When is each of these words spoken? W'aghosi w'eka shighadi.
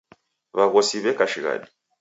W'aghosi 0.55 0.97
w'eka 1.03 1.25
shighadi. 1.31 1.67